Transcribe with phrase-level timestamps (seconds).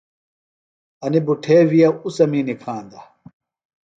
[1.03, 2.99] انیۡ بُٹھے وِیہ اُڅَمی نِکھاندہ۔